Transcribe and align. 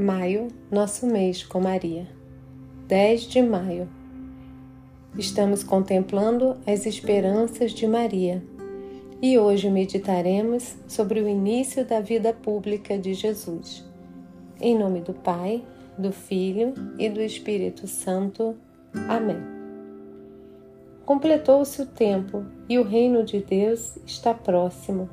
Maio, 0.00 0.48
nosso 0.70 1.06
mês 1.06 1.44
com 1.44 1.60
Maria. 1.60 2.08
10 2.88 3.24
de 3.24 3.42
maio. 3.42 3.86
Estamos 5.18 5.62
contemplando 5.62 6.56
as 6.66 6.86
esperanças 6.86 7.72
de 7.72 7.86
Maria 7.86 8.42
e 9.20 9.38
hoje 9.38 9.68
meditaremos 9.68 10.74
sobre 10.88 11.20
o 11.20 11.28
início 11.28 11.84
da 11.84 12.00
vida 12.00 12.32
pública 12.32 12.96
de 12.96 13.12
Jesus. 13.12 13.86
Em 14.58 14.74
nome 14.78 15.02
do 15.02 15.12
Pai, 15.12 15.62
do 15.98 16.12
Filho 16.12 16.72
e 16.98 17.10
do 17.10 17.20
Espírito 17.20 17.86
Santo. 17.86 18.56
Amém. 19.06 19.42
Completou-se 21.04 21.82
o 21.82 21.86
tempo 21.86 22.46
e 22.70 22.78
o 22.78 22.84
reino 22.84 23.22
de 23.22 23.40
Deus 23.40 23.98
está 24.06 24.32
próximo. 24.32 25.10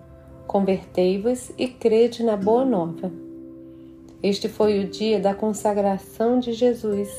Convertei-vos 0.47 1.51
e 1.57 1.68
crede 1.68 2.24
na 2.24 2.38
Boa 2.38 2.64
Nova. 2.64 3.26
Este 4.21 4.50
foi 4.50 4.80
o 4.80 4.88
dia 4.88 5.20
da 5.20 5.36
consagração 5.36 6.39
de 6.39 6.54
Jesus 6.54 7.10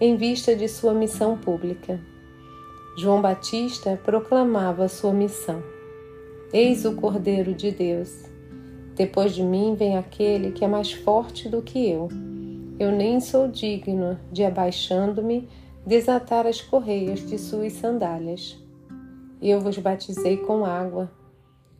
em 0.00 0.16
vista 0.16 0.56
de 0.56 0.66
sua 0.66 0.92
missão 0.92 1.38
pública. 1.38 2.00
João 2.96 3.22
Batista 3.22 4.00
proclamava 4.04 4.88
sua 4.88 5.12
missão: 5.12 5.62
Eis 6.52 6.84
o 6.84 6.96
Cordeiro 6.96 7.54
de 7.54 7.70
Deus. 7.70 8.28
Depois 8.96 9.34
de 9.34 9.42
mim 9.42 9.74
vem 9.76 9.96
aquele 9.96 10.50
que 10.50 10.64
é 10.64 10.68
mais 10.68 10.92
forte 10.92 11.48
do 11.48 11.62
que 11.62 11.88
eu. 11.88 12.08
Eu 12.78 12.90
nem 12.90 13.20
sou 13.20 13.46
digno 13.46 14.18
de, 14.32 14.44
abaixando-me, 14.44 15.48
desatar 15.86 16.46
as 16.46 16.60
correias 16.60 17.24
de 17.26 17.38
suas 17.38 17.74
sandálias. 17.74 18.58
Eu 19.40 19.60
vos 19.60 19.78
batizei 19.78 20.38
com 20.38 20.64
água. 20.64 21.10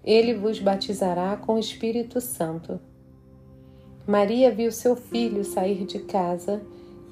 Ele 0.04 0.32
vos 0.34 0.60
batizará 0.60 1.36
com 1.36 1.54
o 1.54 1.58
Espírito 1.58 2.20
Santo. 2.20 2.80
Maria 4.06 4.50
viu 4.50 4.72
seu 4.72 4.96
filho 4.96 5.44
sair 5.44 5.84
de 5.84 5.98
casa 6.00 6.62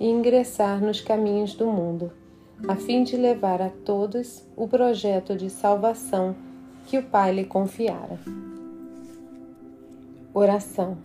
e 0.01 0.09
ingressar 0.09 0.81
nos 0.81 1.01
caminhos 1.01 1.55
do 1.55 1.67
mundo, 1.67 2.11
a 2.67 2.75
fim 2.77 3.03
de 3.03 3.17
levar 3.17 3.61
a 3.61 3.71
todos 3.71 4.45
o 4.57 4.67
projeto 4.67 5.37
de 5.37 5.51
salvação 5.51 6.35
que 6.87 6.99
o 6.99 7.03
Pai 7.03 7.33
lhe 7.33 7.45
confiara. 7.45 8.19
Oração. 10.33 10.97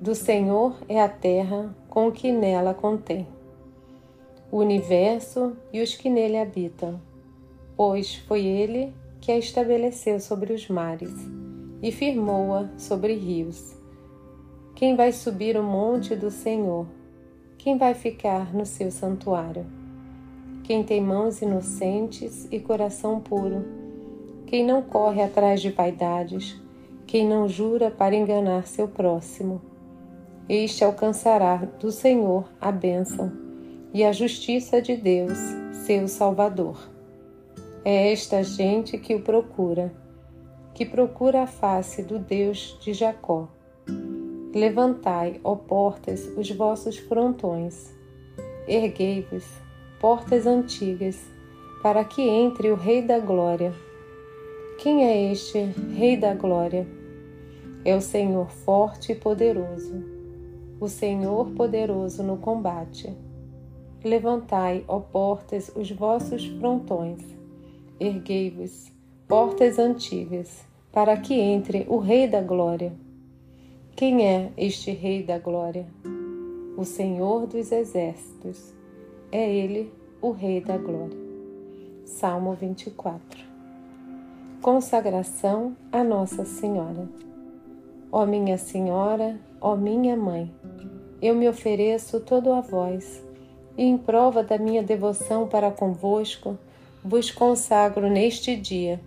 Do 0.00 0.14
Senhor 0.14 0.76
é 0.88 1.00
a 1.00 1.08
terra 1.08 1.74
com 1.88 2.08
o 2.08 2.12
que 2.12 2.32
nela 2.32 2.74
contém, 2.74 3.26
o 4.50 4.58
universo 4.58 5.56
e 5.72 5.82
os 5.82 5.94
que 5.94 6.08
nele 6.08 6.38
habitam, 6.38 7.00
pois 7.76 8.16
foi 8.16 8.44
ele 8.44 8.92
que 9.20 9.30
a 9.30 9.38
estabeleceu 9.38 10.18
sobre 10.18 10.52
os 10.52 10.68
mares 10.68 11.12
e 11.82 11.92
firmou-a 11.92 12.68
sobre 12.78 13.14
rios. 13.14 13.79
Quem 14.80 14.96
vai 14.96 15.12
subir 15.12 15.58
o 15.58 15.62
monte 15.62 16.16
do 16.16 16.30
Senhor? 16.30 16.86
Quem 17.58 17.76
vai 17.76 17.92
ficar 17.92 18.54
no 18.54 18.64
seu 18.64 18.90
santuário? 18.90 19.66
Quem 20.64 20.82
tem 20.82 21.02
mãos 21.02 21.42
inocentes 21.42 22.48
e 22.50 22.58
coração 22.58 23.20
puro? 23.20 23.62
Quem 24.46 24.64
não 24.64 24.80
corre 24.80 25.20
atrás 25.20 25.60
de 25.60 25.68
vaidades? 25.68 26.58
Quem 27.06 27.28
não 27.28 27.46
jura 27.46 27.90
para 27.90 28.16
enganar 28.16 28.66
seu 28.66 28.88
próximo? 28.88 29.60
Este 30.48 30.82
alcançará 30.82 31.56
do 31.78 31.92
Senhor 31.92 32.48
a 32.58 32.72
bênção 32.72 33.30
e 33.92 34.02
a 34.02 34.12
justiça 34.12 34.80
de 34.80 34.96
Deus, 34.96 35.36
seu 35.84 36.08
Salvador. 36.08 36.88
É 37.84 38.10
esta 38.10 38.42
gente 38.42 38.96
que 38.96 39.14
o 39.14 39.20
procura, 39.20 39.92
que 40.72 40.86
procura 40.86 41.42
a 41.42 41.46
face 41.46 42.02
do 42.02 42.18
Deus 42.18 42.78
de 42.80 42.94
Jacó 42.94 43.59
Levantai, 44.54 45.40
ó 45.44 45.54
portas, 45.54 46.26
os 46.36 46.50
vossos 46.50 46.98
frontões. 46.98 47.94
Erguei-vos, 48.66 49.44
portas 50.00 50.44
antigas, 50.44 51.24
para 51.84 52.04
que 52.04 52.20
entre 52.20 52.68
o 52.68 52.74
Rei 52.74 53.00
da 53.00 53.20
Glória. 53.20 53.72
Quem 54.82 55.04
é 55.06 55.30
este 55.30 55.60
Rei 55.94 56.16
da 56.16 56.34
Glória? 56.34 56.84
É 57.84 57.94
o 57.94 58.00
Senhor 58.00 58.50
forte 58.50 59.12
e 59.12 59.14
poderoso, 59.14 60.02
o 60.80 60.88
Senhor 60.88 61.52
poderoso 61.52 62.24
no 62.24 62.36
combate. 62.36 63.16
Levantai, 64.02 64.84
ó 64.88 64.98
portas, 64.98 65.70
os 65.76 65.92
vossos 65.92 66.44
frontões. 66.58 67.20
Erguei-vos, 68.00 68.90
portas 69.28 69.78
antigas, 69.78 70.64
para 70.90 71.16
que 71.16 71.34
entre 71.34 71.86
o 71.88 71.98
Rei 71.98 72.26
da 72.26 72.42
Glória. 72.42 72.92
Quem 74.00 74.26
é 74.26 74.50
este 74.56 74.92
Rei 74.92 75.22
da 75.22 75.38
Glória? 75.38 75.86
O 76.74 76.86
Senhor 76.86 77.46
dos 77.46 77.70
Exércitos. 77.70 78.72
É 79.30 79.46
Ele 79.46 79.92
o 80.22 80.30
Rei 80.30 80.62
da 80.62 80.78
Glória. 80.78 81.18
Salmo 82.06 82.54
24. 82.54 83.44
Consagração 84.62 85.76
a 85.92 86.02
Nossa 86.02 86.46
Senhora. 86.46 87.06
Ó 88.10 88.24
minha 88.24 88.56
Senhora, 88.56 89.38
ó 89.60 89.76
minha 89.76 90.16
Mãe, 90.16 90.50
eu 91.20 91.34
me 91.34 91.46
ofereço 91.46 92.20
todo 92.20 92.54
a 92.54 92.62
vós 92.62 93.22
e, 93.76 93.84
em 93.84 93.98
prova 93.98 94.42
da 94.42 94.56
minha 94.56 94.82
devoção 94.82 95.46
para 95.46 95.70
convosco, 95.70 96.56
vos 97.04 97.30
consagro 97.30 98.08
neste 98.08 98.56
dia 98.56 98.98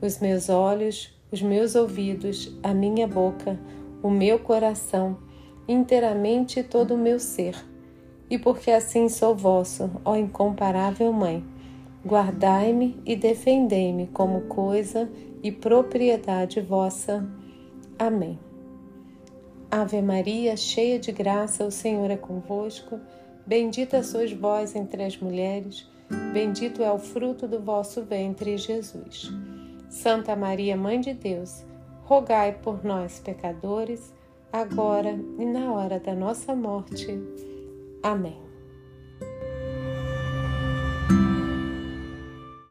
os 0.00 0.18
meus 0.18 0.48
olhos, 0.48 1.14
os 1.30 1.42
meus 1.42 1.74
ouvidos, 1.74 2.56
a 2.62 2.72
minha 2.72 3.06
boca, 3.06 3.60
o 4.02 4.10
meu 4.10 4.38
coração, 4.38 5.18
inteiramente 5.68 6.62
todo 6.62 6.94
o 6.94 6.98
meu 6.98 7.18
ser. 7.18 7.56
E 8.28 8.38
porque 8.38 8.70
assim 8.70 9.08
sou 9.08 9.34
vosso, 9.34 9.90
ó 10.04 10.16
incomparável 10.16 11.12
Mãe, 11.12 11.44
guardai-me 12.06 13.00
e 13.04 13.16
defendei-me 13.16 14.06
como 14.08 14.42
coisa 14.42 15.10
e 15.42 15.50
propriedade 15.50 16.60
vossa. 16.60 17.28
Amém. 17.98 18.38
Ave 19.70 20.02
Maria, 20.02 20.56
cheia 20.56 20.98
de 20.98 21.12
graça, 21.12 21.64
o 21.64 21.70
Senhor 21.70 22.10
é 22.10 22.16
convosco. 22.16 22.98
Bendita 23.46 24.02
sois 24.02 24.32
vós 24.32 24.74
entre 24.74 25.02
as 25.02 25.16
mulheres, 25.16 25.88
bendito 26.32 26.82
é 26.82 26.92
o 26.92 26.98
fruto 26.98 27.46
do 27.48 27.60
vosso 27.60 28.02
ventre, 28.02 28.56
Jesus. 28.56 29.30
Santa 29.88 30.36
Maria, 30.36 30.76
Mãe 30.76 31.00
de 31.00 31.12
Deus, 31.12 31.64
rogai 32.10 32.58
por 32.60 32.84
nós, 32.84 33.20
pecadores, 33.20 34.12
agora 34.52 35.10
e 35.38 35.46
na 35.46 35.72
hora 35.72 36.00
da 36.00 36.12
nossa 36.12 36.56
morte. 36.56 37.06
Amém. 38.02 38.49